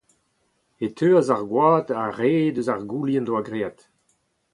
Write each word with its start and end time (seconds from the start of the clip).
E 0.85 0.87
teuas 0.97 1.27
ar 1.35 1.43
gwad 1.51 1.87
a-red 2.03 2.55
eus 2.59 2.69
ar 2.73 2.81
gouli 2.89 3.15
en 3.19 3.25
doa 3.27 3.41
graet. 3.47 3.79